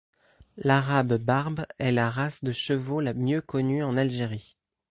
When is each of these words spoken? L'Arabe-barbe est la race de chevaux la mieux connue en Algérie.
L'Arabe-barbe 0.57 1.63
est 1.77 1.91
la 1.91 2.09
race 2.09 2.43
de 2.43 2.51
chevaux 2.51 3.01
la 3.01 3.13
mieux 3.13 3.39
connue 3.39 3.83
en 3.83 3.97
Algérie. 3.97 4.57